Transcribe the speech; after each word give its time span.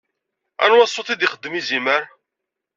Anwa 0.63 0.85
ṣṣut 0.89 1.09
i 1.13 1.15
d-ixeddem 1.15 1.53
yizimer? 1.57 2.03